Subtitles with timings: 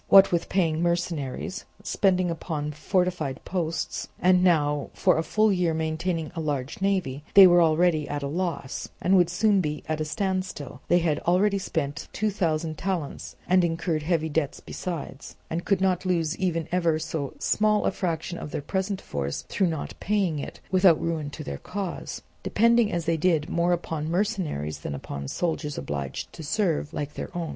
[0.09, 6.31] What with paying mercenaries, spending upon fortified posts, and now for a full year maintaining
[6.35, 10.05] a large navy, they were already at a loss and would soon be at a
[10.05, 15.81] standstill: they had already spent two thousand talents and incurred heavy debts besides, and could
[15.81, 20.39] not lose even ever so small a fraction of their present force through not paying
[20.39, 25.27] it, without ruin to their cause; depending as they did more upon mercenaries than upon
[25.27, 27.49] soldiers obliged to serve, like their own.